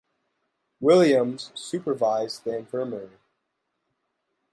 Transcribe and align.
Williams 0.79 1.51
supervised 1.53 2.43
the 2.43 2.57
infirmary. 2.57 3.19